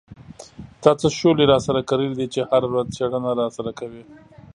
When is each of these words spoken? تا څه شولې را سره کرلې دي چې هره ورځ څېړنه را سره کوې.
تا 0.83 0.91
څه 0.99 1.07
شولې 1.19 1.45
را 1.51 1.57
سره 1.67 1.79
کرلې 1.89 2.15
دي 2.19 2.27
چې 2.33 2.39
هره 2.49 2.67
ورځ 2.71 2.87
څېړنه 2.95 3.31
را 3.39 3.47
سره 3.57 3.71
کوې. 3.79 4.03